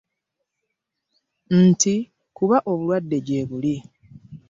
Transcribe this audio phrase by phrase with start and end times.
[1.67, 1.93] Nti
[2.35, 3.75] kuba obulwadde gye buli